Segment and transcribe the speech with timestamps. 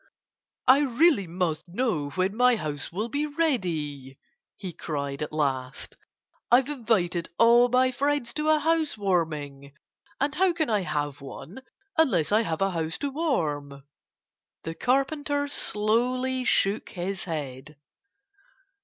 [0.67, 4.17] "I really must know when my house will be ready!"
[4.55, 5.95] he cried at last.
[6.49, 9.73] "I've invited all my friends to a house warming.
[10.19, 11.61] And how can I have one
[11.99, 13.83] unless I have a house to warm?"
[14.63, 17.77] The Carpenter slowly shook his head.